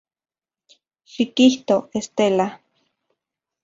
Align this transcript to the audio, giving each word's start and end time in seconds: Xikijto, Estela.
Xikijto, 1.13 1.75
Estela. 2.01 2.47